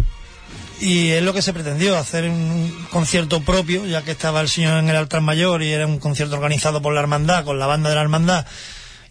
[0.80, 4.78] y es lo que se pretendió, hacer un concierto propio, ya que estaba el señor
[4.78, 7.90] en el altar mayor y era un concierto organizado por la hermandad, con la banda
[7.90, 8.46] de la hermandad,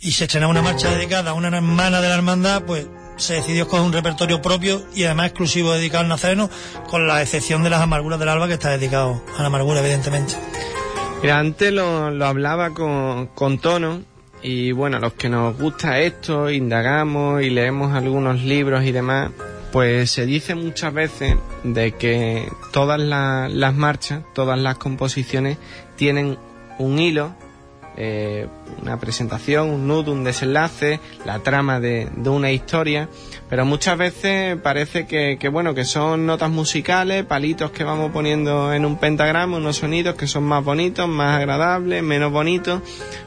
[0.02, 3.68] y se estrenaba una marcha dedicada a una hermana de la hermandad, pues se decidió
[3.68, 6.50] con un repertorio propio y además exclusivo dedicado al nazareno,
[6.88, 10.36] con la excepción de las amarguras del alba, que está dedicado a la amargura, evidentemente.
[11.22, 14.02] Mira, antes lo, lo hablaba con, con tono,
[14.42, 19.32] y bueno, los que nos gusta esto, indagamos y leemos algunos libros y demás,
[19.72, 25.58] pues se dice muchas veces de que todas las marchas, todas las composiciones
[25.96, 26.38] tienen
[26.80, 27.36] un hilo,
[27.98, 28.48] eh,
[28.82, 33.10] una presentación, un nudo, un desenlace, la trama de, una historia,
[33.50, 38.74] pero muchas veces parece que, que, bueno, que son notas musicales, palitos que vamos poniendo
[38.74, 42.82] en un pentagrama, unos sonidos que son más bonitos, más agradables, menos bonitos,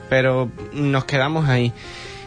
[0.08, 1.72] pero nos quedamos ahí.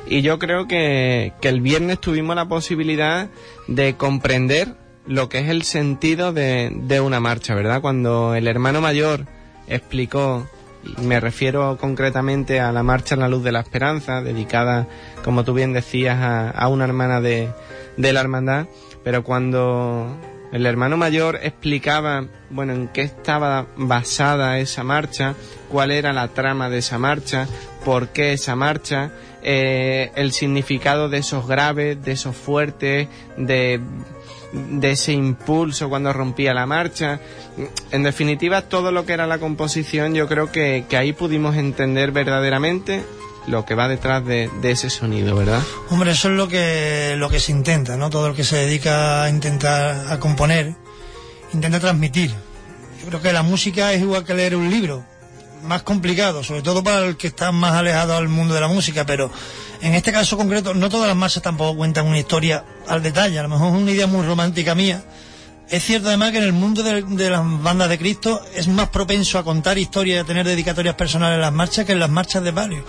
[0.08, 3.30] Y yo creo que, que el viernes tuvimos la posibilidad
[3.68, 4.76] de comprender
[5.08, 7.82] lo que es el sentido de, de una marcha, ¿verdad?
[7.82, 9.26] Cuando el hermano mayor
[9.68, 10.48] explicó,
[11.02, 14.88] me refiero concretamente a la marcha en la luz de la esperanza, dedicada,
[15.24, 17.50] como tú bien decías, a, a una hermana de,
[17.98, 18.68] de la hermandad,
[19.04, 20.16] pero cuando
[20.52, 25.36] el hermano mayor explicaba, bueno, en qué estaba basada esa marcha,
[25.70, 27.48] cuál era la trama de esa marcha,
[27.84, 29.12] por qué esa marcha,
[29.48, 33.80] eh, el significado de esos graves, de esos fuertes, de,
[34.82, 37.20] ese impulso cuando rompía la marcha.
[37.92, 43.04] En definitiva, todo lo que era la composición, yo creo que, ahí pudimos entender verdaderamente
[43.46, 45.62] lo que va detrás de, ese sonido, ¿verdad?
[45.92, 48.10] Hombre, eso es lo que, lo que se intenta, ¿no?
[48.10, 50.74] Todo el que se dedica a intentar a componer,
[51.54, 52.32] intenta transmitir.
[53.00, 55.06] Yo creo que la música es igual que leer un libro
[55.66, 59.06] más complicado, sobre todo para el que está más alejado al mundo de la música,
[59.06, 59.32] pero
[59.82, 63.44] en este caso concreto, no todas las masas tampoco cuentan una historia al detalle, a
[63.44, 65.04] lo mejor es una idea muy romántica mía.
[65.70, 69.40] Es cierto además que en el mundo de, las bandas de Cristo es más propenso
[69.40, 72.44] a contar historias y a tener dedicatorias personales en las marchas que en las marchas
[72.44, 72.84] de varios.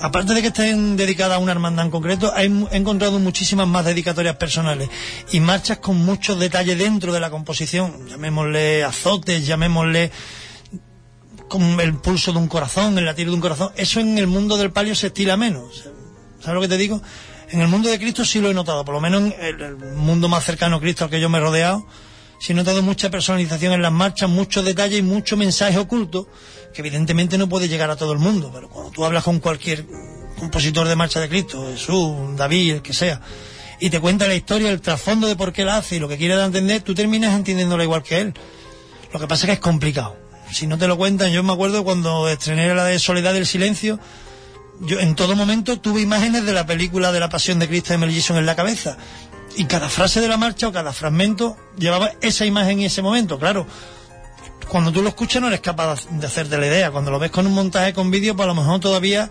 [0.00, 2.44] Aparte de que estén dedicadas a una hermandad en concreto, he
[2.76, 4.88] encontrado muchísimas más dedicatorias personales
[5.32, 10.12] y marchas con muchos detalles dentro de la composición, llamémosle azotes, llamémosle
[11.48, 13.72] con el pulso de un corazón, el latido de un corazón.
[13.76, 15.84] Eso en el mundo del palio se estila menos.
[16.40, 17.02] ¿Sabes lo que te digo?
[17.50, 20.28] En el mundo de Cristo sí lo he notado, por lo menos en el, mundo
[20.28, 21.86] más cercano a Cristo al que yo me he rodeado,
[22.38, 26.28] sí he notado mucha personalización en las marchas, muchos detalles y mucho mensaje oculto,
[26.74, 29.86] que evidentemente no puede llegar a todo el mundo, pero cuando tú hablas con cualquier
[30.38, 33.22] compositor de marcha de Cristo, Jesús, David, el que sea,
[33.80, 36.18] y te cuenta la historia, el trasfondo de por qué la hace y lo que
[36.18, 38.34] quiere entender, tú terminas entendiéndola igual que él.
[39.10, 41.84] Lo que pasa es que es complicado si no te lo cuentan, yo me acuerdo
[41.84, 43.98] cuando estrené la de Soledad del Silencio,
[44.80, 47.98] yo en todo momento tuve imágenes de la película de la Pasión de Cristo de
[47.98, 48.96] Mel Gibson en la cabeza.
[49.56, 53.38] Y cada frase de la marcha o cada fragmento llevaba esa imagen y ese momento,
[53.38, 53.66] claro.
[54.68, 56.90] Cuando tú lo escuchas no eres capaz de hacerte la idea.
[56.90, 59.30] Cuando lo ves con un montaje con vídeo, pues a lo mejor todavía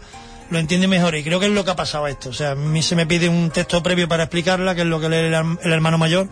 [0.49, 1.15] lo entiendes mejor.
[1.15, 2.30] Y creo que es lo que ha pasado esto.
[2.30, 4.99] O sea, a mí se me pide un texto previo para explicarla, que es lo
[4.99, 6.28] que lee el hermano mayor.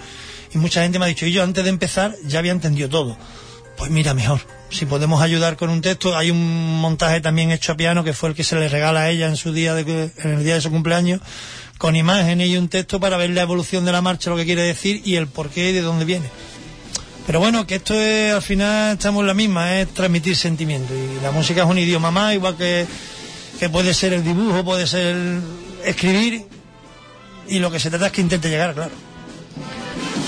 [0.54, 3.18] Y mucha gente me ha dicho, y yo antes de empezar ya había entendido todo.
[3.78, 4.42] Pues mira, mejor
[4.76, 8.30] si podemos ayudar con un texto, hay un montaje también hecho a piano que fue
[8.30, 10.62] el que se le regala a ella en su día de, en el día de
[10.62, 11.22] su cumpleaños,
[11.78, 14.64] con imágenes y un texto para ver la evolución de la marcha, lo que quiere
[14.64, 16.30] decir y el porqué y de dónde viene.
[17.26, 20.96] Pero bueno, que esto es, al final estamos en la misma, es transmitir sentimientos.
[20.96, 22.86] Y la música es un idioma más, igual que,
[23.60, 25.16] que puede ser el dibujo, puede ser
[25.84, 26.46] escribir.
[27.48, 28.92] Y lo que se trata es que intente llegar, claro.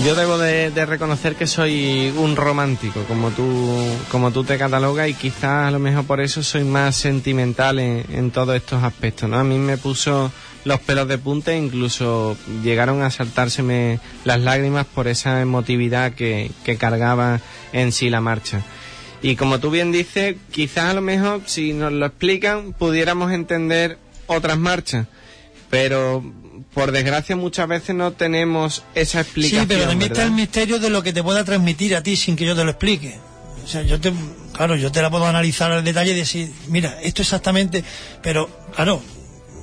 [0.06, 3.76] Yo debo de, reconocer que soy un romántico, como tú,
[4.12, 8.32] como tú te catalogas, y quizás a lo mejor por eso soy más sentimental en,
[8.32, 9.40] todos estos aspectos, ¿no?
[9.40, 10.32] A mí me puso
[10.66, 16.52] los pelos de punta e incluso llegaron a saltárseme las lágrimas por esa emotividad que,
[16.64, 17.42] que cargaba
[17.74, 18.62] en sí la marcha.
[19.24, 23.98] Y como tú bien dices, quizás a lo mejor si nos lo explican pudiéramos entender
[24.28, 25.08] otras marchas,
[25.70, 26.24] pero
[26.78, 29.62] por desgracia muchas veces no tenemos esa explicación.
[29.62, 32.36] Sí, pero también está el misterio de lo que te pueda transmitir a ti sin
[32.36, 33.18] que yo te lo explique.
[33.66, 34.14] O sea, yo te,
[34.54, 37.84] claro, yo te la puedo analizar al detalle y decir, mira, esto exactamente,
[38.22, 39.02] pero claro,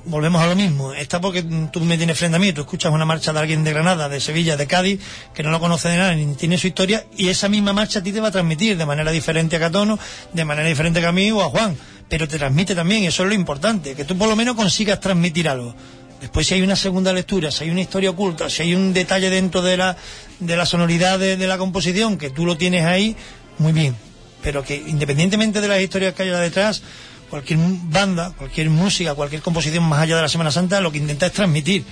[0.07, 0.93] volvemos a lo mismo.
[0.93, 3.73] Está porque tú me tienes frente a mí, tú escuchas una marcha de alguien de
[3.73, 5.01] Granada, de Sevilla, de Cádiz,
[5.33, 8.03] que no lo conoce de nada, ni tiene su historia, y esa misma marcha a
[8.03, 10.01] ti te va a transmitir de manera diferente a Catono,
[10.33, 11.77] de manera diferente que a mí o a Juan,
[12.09, 14.99] pero te transmite también, y eso es lo importante, que tú por lo menos consigas
[14.99, 15.77] transmitir algo.
[16.25, 19.29] Después si hay una segunda lectura, si hay una historia oculta, si hay un detalle
[19.29, 19.95] dentro de la,
[20.41, 23.15] de la sonoridad de, la composición, que tú lo tienes ahí,
[23.59, 23.95] muy bien.
[24.43, 26.81] Pero que independientemente de las historias que haya detrás,
[27.29, 31.27] cualquier banda, cualquier música, cualquier composición más allá de la Semana Santa, lo que intenta
[31.27, 31.85] es transmitir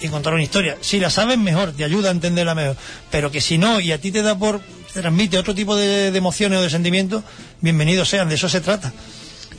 [0.00, 0.78] y contar una historia.
[0.80, 2.78] Si la sabes mejor, te ayuda a entenderla mejor.
[3.10, 4.62] Pero que si no, y a ti te da por,
[4.94, 7.22] te transmite otro tipo de emociones o de sentimientos,
[7.60, 8.94] bienvenidos sean, de eso se trata.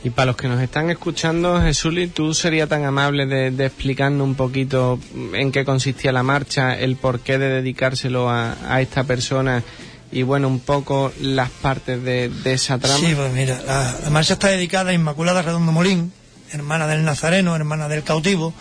[0.04, 4.34] Y para los que nos están escuchando, Jesuli, ¿tú serías tan amable de, explicarnos un
[4.34, 5.00] poquito
[5.34, 9.62] en qué consistía la marcha, el porqué de dedicárselo a, esta persona
[10.12, 12.98] y bueno, un poco las partes de, esa trama?
[12.98, 16.12] Sí, pues mira, la, la, marcha está dedicada a Inmaculada Redondo Molín,
[16.52, 18.54] hermana del Nazareno, hermana del cautivo,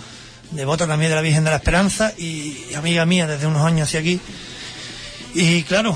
[0.52, 3.88] devota también de la Virgen de la Esperanza y, y amiga mía desde unos años
[3.88, 4.20] hacia aquí.
[5.36, 5.96] Y claro,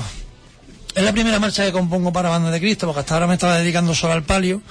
[0.94, 3.58] es la primera marcha que compongo para Banda de Cristo, porque hasta ahora me estaba
[3.58, 4.62] dedicando solo al palio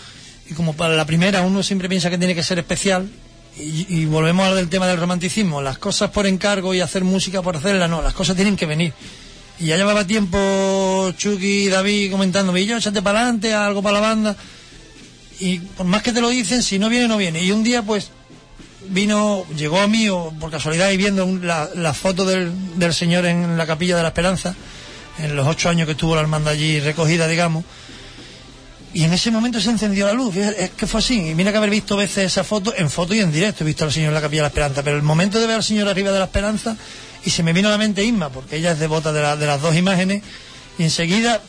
[0.49, 3.09] y como para la primera uno siempre piensa que tiene que ser especial
[3.57, 7.03] y, y, volvemos a lo del tema del romanticismo las cosas por encargo y hacer
[7.03, 8.93] música por hacerla no las cosas tienen que venir.
[9.59, 13.99] Y ya llevaba tiempo Chucky y David comentándome y yo échate para adelante algo para
[13.99, 14.35] la banda
[15.41, 17.43] y por más que te lo dicen si no viene no viene.
[17.43, 18.11] Y un día pues
[18.87, 23.25] vino llegó a mí o por casualidad y viendo la, la foto del, del señor
[23.25, 24.55] en la capilla de la esperanza
[25.17, 27.65] en los ocho años que estuvo la hermandad allí recogida digamos
[28.93, 30.35] y en ese momento se encendió la luz.
[30.35, 31.29] Es que fue así.
[31.29, 33.85] Y mira que haber visto veces esa foto, en foto y en directo, he visto
[33.85, 34.83] al Señor en la Capilla de la Esperanza.
[34.83, 36.75] Pero el momento de ver al Señor arriba de la Esperanza,
[37.23, 39.45] y se me vino a la mente Isma, porque ella es devota de, la, de
[39.45, 40.23] las dos imágenes,
[40.77, 41.41] y enseguida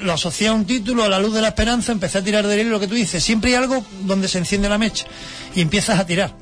[0.00, 2.60] lo asocié a un título, a la luz de la esperanza, empecé a tirar de
[2.60, 3.22] él lo que tú dices.
[3.22, 5.06] Siempre hay algo donde se enciende la mecha
[5.54, 6.41] y empiezas a tirar.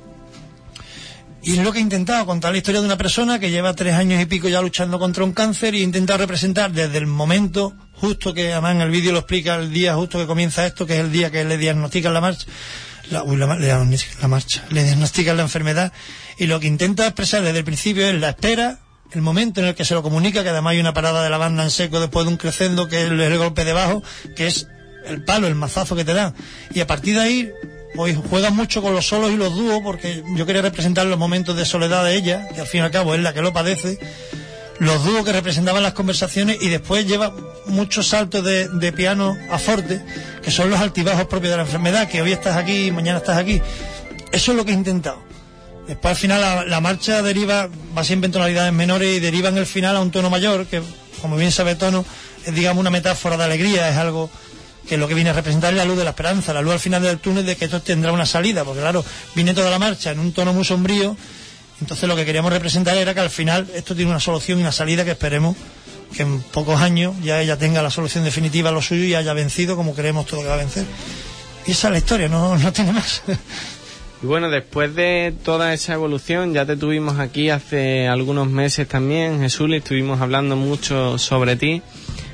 [1.43, 3.95] Y es lo que he intentado, contar la historia de una persona que lleva tres
[3.95, 7.75] años y pico ya luchando contra un cáncer y he intentado representar desde el momento
[7.95, 10.95] justo que además en el vídeo lo explica el día justo que comienza esto, que
[10.95, 12.47] es el día que le diagnostican la marcha,
[13.11, 15.93] la, uy, la, marcha, le diagnostican la enfermedad
[16.39, 18.79] y lo que intenta expresar desde el principio es la espera,
[19.13, 21.39] el momento en el que se lo comunica, que además hay una parada de la
[21.39, 24.03] banda en seco después de un crescendo, que es el, el golpe de bajo,
[24.37, 24.69] que es
[25.07, 26.35] el palo, el mazazo que te dan.
[26.73, 27.51] Y a partir de ahí
[27.95, 31.57] pues juegan mucho con los solos y los dúos porque yo quería representar los momentos
[31.57, 33.99] de soledad de ella, que al fin y al cabo es la que lo padece,
[34.79, 37.35] los dúos que representaban las conversaciones y después lleva
[37.67, 40.01] muchos saltos de, de, piano a forte,
[40.43, 43.37] que son los altibajos propios de la enfermedad, que hoy estás aquí y mañana estás
[43.37, 43.61] aquí.
[44.33, 45.23] Eso es lo que he intentado.
[45.87, 49.59] Después al final la, la marcha deriva, va siempre en tonalidades menores y deriva en
[49.59, 50.81] el final a un tono mayor, que
[51.21, 52.05] como bien sabe tono,
[52.47, 54.31] es digamos una metáfora de alegría, es algo
[54.91, 56.81] que lo que viene a representar es la luz de la esperanza, la luz al
[56.81, 59.05] final del túnel de que esto tendrá una salida, porque claro,
[59.37, 61.17] viene toda la marcha en un tono muy sombrío,
[61.81, 64.73] entonces lo que queríamos representar era que al final esto tiene una solución y una
[64.73, 65.57] salida que esperemos
[66.13, 69.33] que en pocos años ya ella tenga la solución definitiva a lo suyo y haya
[69.33, 70.85] vencido como creemos todo que va a vencer.
[71.69, 73.23] Y esa es la historia, no, no tiene más.
[74.23, 79.39] Y bueno, después de toda esa evolución, ya te tuvimos aquí hace algunos meses también,
[79.39, 81.81] Jesús, y estuvimos hablando mucho sobre ti.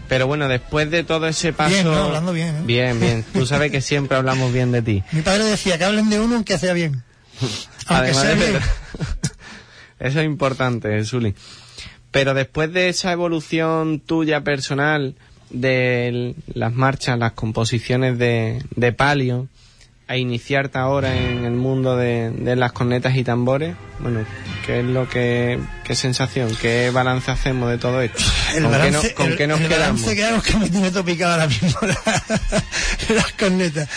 [0.08, 1.74] Pero bueno, después de todo ese paso...
[1.74, 1.94] Bien, ¿no?
[1.94, 2.54] hablando bien.
[2.56, 2.60] ¿eh?
[2.64, 3.24] Bien, bien.
[3.32, 5.02] Tú sabes que siempre hablamos bien de ti.
[5.12, 7.02] Mi padre decía que hablen de uno aunque sea bien.
[7.88, 8.62] Aunque Además sea de- bien.
[9.98, 11.34] Eso es importante, Zuli.
[12.10, 15.14] Pero después de esa evolución tuya personal,
[15.50, 19.48] de las marchas, las composiciones de, de palio,
[20.08, 24.24] a iniciarte ahora en el mundo de, de las cornetas y tambores, bueno,
[24.64, 28.22] ¿qué es lo que, qué sensación, qué balance hacemos de todo esto?
[28.54, 30.02] El ¿Con, balance, qué, no- con el- qué nos el quedamos?
[30.04, 32.22] balance que me tiene topicado ahora mismo la-
[33.16, 33.88] las cornetas.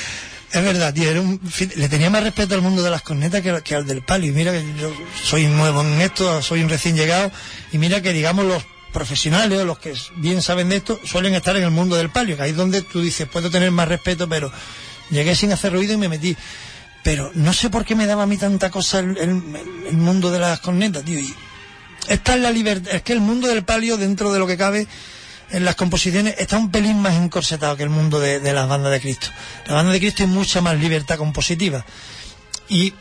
[0.52, 1.40] Es verdad, tío, era un-
[1.76, 4.32] le tenía más respeto al mundo de las cornetas que, que al del palio.
[4.32, 4.92] Y mira que yo
[5.24, 7.32] soy nuevo en esto, soy un recién llegado.
[7.72, 11.56] Y mira que, digamos, los profesionales o los que bien saben de esto suelen estar
[11.56, 14.28] en el mundo del palio, que ahí es donde tú dices, puedo tener más respeto,
[14.28, 14.52] pero
[15.10, 16.36] llegué sin hacer ruido y me metí.
[17.04, 20.40] Pero no sé por qué me daba a mí tanta cosa el, el- mundo de
[20.40, 21.20] las cornetas, tío.
[21.20, 21.34] Y
[22.08, 24.88] esta es la libertad, es que el mundo del palio, dentro de lo que cabe,
[25.52, 29.00] en las composiciones, está un pelín más encorsetado que el mundo de, las bandas de
[29.00, 29.28] Cristo.
[29.68, 31.86] La banda de Cristo hay mucha más libertad compositiva.
[32.68, 32.94] Y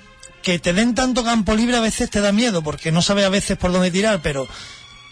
[0.43, 3.29] que te den tanto campo libre a veces te da miedo, porque no sabes a
[3.29, 4.49] veces por dónde tirar, pero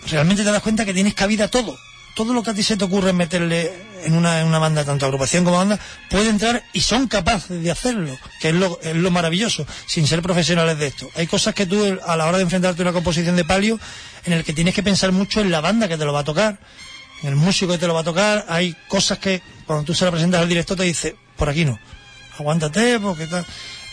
[0.09, 1.77] realmente te das cuenta que tienes cabida todo.
[2.17, 3.71] Todo lo que a ti se te ocurre meterle
[4.05, 7.71] en una, en una banda, tanto agrupación como banda, puede entrar y son capaces de
[7.71, 11.11] hacerlo, que es lo, es lo maravilloso, sin ser profesionales de esto.
[11.15, 13.79] Hay cosas que tú, a la hora de enfrentarte a una composición de palio,
[14.25, 16.25] en el que tienes que pensar mucho en la banda que te lo va a
[16.25, 16.59] tocar,
[17.23, 20.07] en el músico que te lo va a tocar, hay cosas que cuando tú se
[20.07, 21.79] la presentas al director te dice, por aquí no,
[22.39, 23.45] aguántate, porque tal.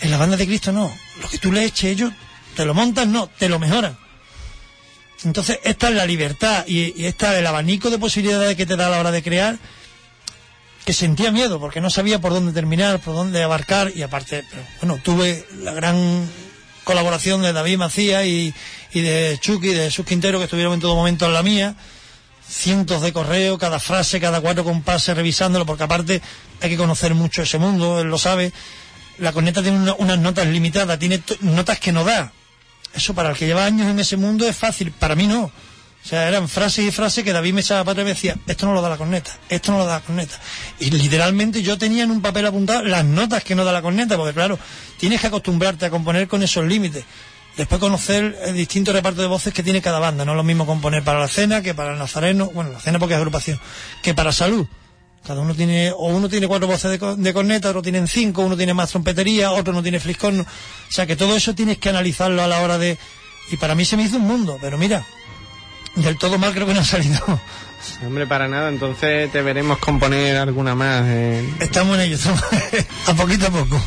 [0.01, 0.89] En la banda de Cristo no,
[1.21, 2.13] lo que tú le eches ellos,
[2.55, 3.97] te lo montan, no, te lo mejoran.
[5.25, 8.87] Entonces, esta es la libertad y, y esta el abanico de posibilidades que te da
[8.87, 9.57] a la hora de crear,
[10.85, 14.61] que sentía miedo porque no sabía por dónde terminar, por dónde abarcar y aparte, pero,
[14.81, 16.29] bueno, tuve la gran
[16.83, 18.53] colaboración de David Macías y,
[18.93, 21.75] de Chucky, de Jesús Quintero, que estuvieron en todo momento en la mía.
[22.47, 26.21] Cientos de correos, cada frase, cada cuatro compases, revisándolo, porque aparte
[26.61, 28.51] hay que conocer mucho ese mundo, él lo sabe.
[29.19, 32.33] La corneta tiene una- unas notas limitadas, tiene notas que no da.
[32.93, 35.43] Eso para el que lleva años en ese mundo es fácil, para mí no.
[36.03, 38.65] O sea, eran frases y frases que David me echaba para y me decía, esto
[38.65, 40.37] no lo da la corneta, esto no lo da la corneta.
[40.79, 44.17] Y literalmente yo tenía en un papel apuntado las notas que no da la corneta,
[44.17, 44.59] porque claro,
[44.99, 47.05] tienes que acostumbrarte a componer con esos límites.
[47.55, 50.25] Después conocer el distinto reparto de voces que tiene cada banda.
[50.25, 52.99] No es lo mismo componer para la cena que para el nazareno, bueno, la cena
[52.99, 53.59] porque es agrupación,
[54.01, 54.67] que para salud.
[55.25, 58.57] Cada uno tiene, o uno tiene cuatro voces de, de corneta, otro tienen cinco, uno
[58.57, 60.43] tiene más trompetería, otro no tiene fliscorno.
[60.43, 62.97] O sea que todo eso tienes que analizarlo a la hora de...
[63.51, 65.05] Y para mí se me hizo un mundo, pero mira,
[65.95, 67.21] del todo mal creo que no ha salido.
[68.05, 71.03] Hombre, para nada, entonces te veremos componer alguna más.
[71.05, 71.49] eh.
[71.59, 72.41] Estamos en ello, estamos
[73.07, 73.81] a poquito a poco.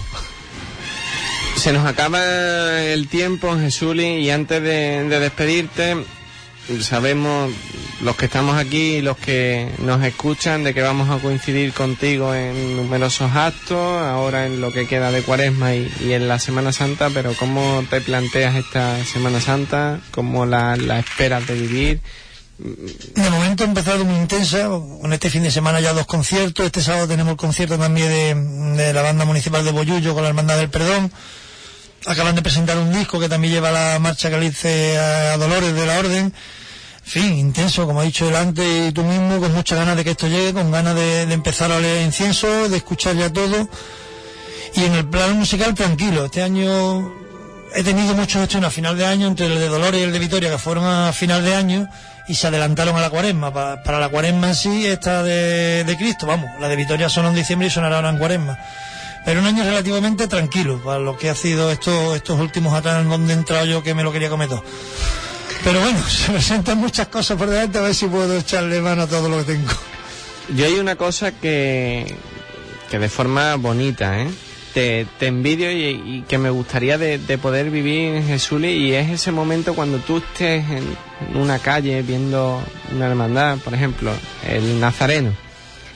[1.57, 5.97] Se nos acaba el tiempo, Jesuli, y antes de, de despedirte,
[6.81, 7.53] sabemos
[8.03, 12.35] los que estamos aquí y los que nos escuchan de que vamos a coincidir contigo
[12.35, 17.11] en numerosos actos, ahora en lo que queda de Cuaresma y, en la Semana Santa,
[17.11, 20.01] pero ¿cómo te planteas esta Semana Santa?
[20.11, 22.01] ¿Cómo la, la esperas de vivir?
[22.59, 26.81] De momento ha empezado muy intensa, con este fin de semana ya dos conciertos, este
[26.81, 30.71] sábado tenemos el concierto también de, la banda municipal de Boyullo con la Hermandad del
[30.71, 31.13] Perdón,
[32.07, 35.99] acaban de presentar un disco que también lleva la marcha que a, Dolores de la
[35.99, 36.35] Orden, en
[37.07, 40.53] fin, intenso, como ha dicho y tú mismo, con muchas ganas de que esto llegue,
[40.53, 43.69] con ganas de, empezar a oler incienso, de escuchar ya todo,
[44.75, 47.13] y en el plano musical tranquilo, este año
[47.75, 50.19] he tenido muchos hechos a final de año, entre el de Dolores y el de
[50.19, 51.89] Vitoria, que fueron a final de año
[52.29, 53.53] y se adelantaron a la cuaresma.
[53.53, 57.37] Pa- para la cuaresma en sí, esta de, Cristo, vamos, la de Vitoria sonó en
[57.37, 58.59] diciembre y sonará ahora en cuaresma.
[59.25, 63.37] Pero un año relativamente tranquilo, para lo que ha sido estos, últimos atrás donde he
[63.37, 64.49] entrado yo que me lo quería comer.
[65.67, 69.07] Pero bueno, se presentan muchas cosas por delante, a ver si puedo echarle mano a
[69.09, 69.73] todo lo que tengo.
[70.55, 72.15] Yo hay una cosa que,
[72.89, 74.29] que de forma bonita, ¿eh?
[74.73, 78.93] Te, te envidio y, y que me gustaría de, de poder vivir en Jesuli y
[78.93, 80.85] es ese momento cuando tú estés en,
[81.31, 82.63] en una calle viendo
[82.95, 84.13] una hermandad, por ejemplo,
[84.47, 85.33] el Nazareno,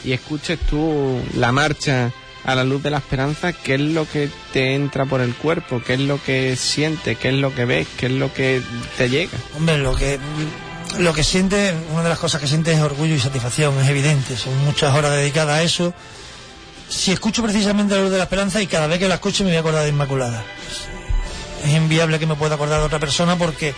[0.02, 2.10] y escuches tú la marcha
[2.45, 5.82] a la luz de la esperanza, qué es lo que te entra por el cuerpo,
[5.84, 8.62] qué es lo que sientes, qué es lo que ves, qué es lo que
[8.97, 9.36] te llega.
[9.57, 10.18] Hombre, lo que
[10.99, 14.36] lo que siente, una de las cosas que siente es orgullo y satisfacción, es evidente,
[14.36, 15.95] son muchas horas dedicadas a eso.
[16.88, 19.51] Si escucho precisamente la luz de la esperanza y cada vez que la escucho me
[19.51, 20.45] voy a acordar de Inmaculada.
[21.64, 23.74] Es inviable que me pueda acordar de otra persona porque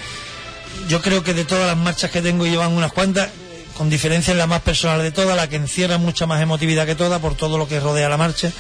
[0.89, 3.29] yo creo que de todas las marchas que tengo llevan unas cuantas,
[3.77, 6.95] con diferencia es la más personal de todas, la que encierra mucha más emotividad que
[6.95, 8.53] toda por todo lo que rodea la marcha.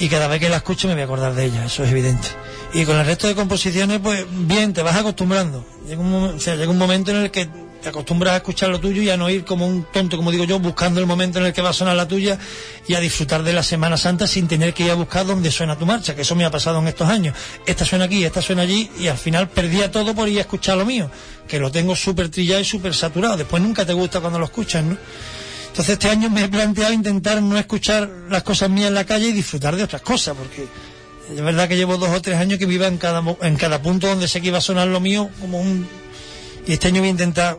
[0.00, 2.28] Y cada vez que la escucho me voy a acordar de ella, eso es evidente.
[2.72, 5.64] Y con el resto de composiciones, pues bien, te vas acostumbrando.
[5.86, 7.48] Llega un, o sea, llega un momento en el que
[7.82, 10.44] te acostumbras a escuchar lo tuyo y a no ir como un tonto, como digo
[10.44, 12.38] yo, buscando el momento en el que va a sonar la tuya
[12.86, 15.78] y a disfrutar de la Semana Santa sin tener que ir a buscar dónde suena
[15.78, 17.36] tu marcha, que eso me ha pasado en estos años.
[17.66, 20.76] Esta suena aquí, esta suena allí y al final perdía todo por ir a escuchar
[20.76, 21.10] lo mío,
[21.46, 23.36] que lo tengo súper trillado y súper saturado.
[23.36, 24.96] Después nunca te gusta cuando lo escuchas, ¿no?
[25.68, 29.28] Entonces este año me he planteado intentar no escuchar las cosas mías en la calle
[29.28, 30.66] y disfrutar de otras cosas, porque
[31.32, 34.08] es verdad que llevo dos o tres años que viva en cada, en cada punto
[34.08, 35.86] donde sé que iba a sonar lo mío como un...
[36.66, 37.58] Y este año voy a intentar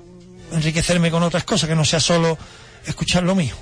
[0.51, 2.37] enriquecerme con otras cosas, que no sea solo
[2.85, 3.55] escuchar lo mío.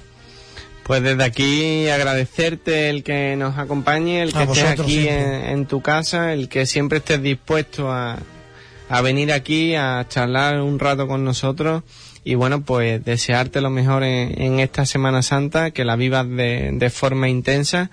[0.84, 6.32] Pues desde aquí agradecerte el que nos acompañe, el que estés aquí en tu casa,
[6.32, 8.18] el que siempre estés dispuesto a,
[8.88, 11.84] a venir aquí a charlar un rato con nosotros.
[12.24, 16.72] Y bueno, pues desearte lo mejor en, en esta Semana Santa, que la vivas de,
[16.74, 17.90] de forma intensa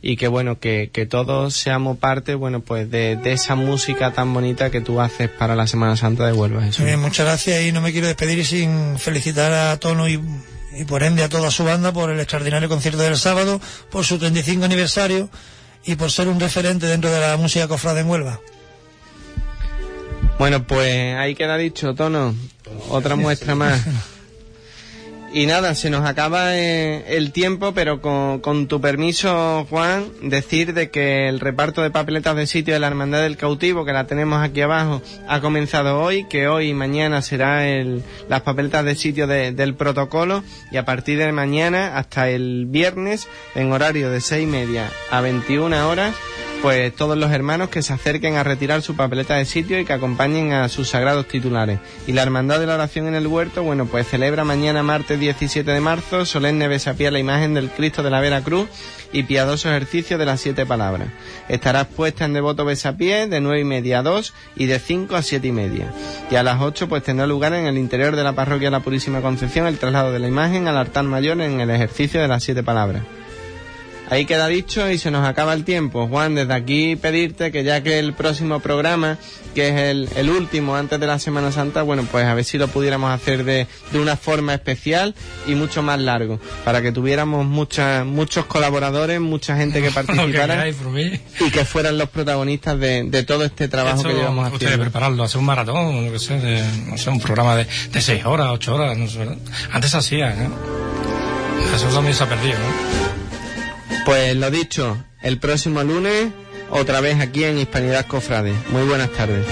[0.00, 4.32] y que bueno, que, que todos seamos parte, bueno, pues de, de esa música tan
[4.32, 6.62] bonita que tú haces para la Semana Santa de Huelva.
[6.62, 6.80] Jesús.
[6.80, 10.20] Muy bien, muchas gracias y no me quiero despedir sin felicitar a Tono y,
[10.76, 14.18] y por ende a toda su banda por el extraordinario concierto del sábado, por su
[14.18, 15.28] 35 aniversario
[15.84, 18.40] y por ser un referente dentro de la música cofrada en Huelva.
[20.38, 22.34] Bueno, pues ahí queda dicho, Tono.
[22.90, 23.84] Otra muestra más.
[25.38, 30.90] Y nada, se nos acaba eh, el tiempo, pero con, tu permiso, Juan, decir de
[30.90, 34.42] que el reparto de papeletas de sitio de la Hermandad del Cautivo, que la tenemos
[34.42, 39.28] aquí abajo, ha comenzado hoy, que hoy y mañana será el, las papeletas de sitio
[39.28, 44.42] de, del protocolo, y a partir de mañana hasta el viernes, en horario de seis
[44.42, 46.16] y media a 21 horas,
[46.62, 49.92] pues todos los hermanos que se acerquen a retirar su papeleta de sitio y que
[49.92, 51.78] acompañen a sus sagrados titulares.
[52.06, 55.70] Y la Hermandad de la Oración en el Huerto, bueno, pues celebra mañana martes 17
[55.70, 58.68] de marzo solemne besapía la imagen del Cristo de la Vera Cruz
[59.12, 61.08] y piadoso ejercicio de las siete palabras.
[61.48, 65.22] Estará puesta en devoto besapié de nueve y media a dos y de cinco a
[65.22, 65.92] siete y media.
[66.30, 69.20] Y a las ocho pues tendrá lugar en el interior de la parroquia La Purísima
[69.20, 72.62] Concepción el traslado de la imagen al altar mayor en el ejercicio de las siete
[72.62, 73.02] palabras.
[74.10, 76.08] Ahí queda dicho y se nos acaba el tiempo.
[76.08, 79.18] Juan, desde aquí pedirte que ya que el próximo programa,
[79.54, 82.56] que es el, el último antes de la Semana Santa, bueno, pues a ver si
[82.56, 85.14] lo pudiéramos hacer de, de una forma especial
[85.46, 91.50] y mucho más largo, para que tuviéramos mucha, muchos colaboradores, mucha gente que participara y
[91.50, 94.64] que fueran los protagonistas de, de todo este trabajo Esto, que llevamos haciendo.
[94.64, 98.24] Ustedes prepararlo, hacer un maratón, lo que de, no sé, un programa de, de seis
[98.24, 99.26] horas, ocho horas, no sé,
[99.70, 100.88] antes hacía, ¿no?
[101.74, 103.07] Eso también se ha perdido, ¿no?
[104.08, 106.32] Pues lo dicho, el próximo lunes,
[106.70, 108.54] otra vez aquí en Hispanidad Cofrade.
[108.70, 109.44] Muy buenas tardes.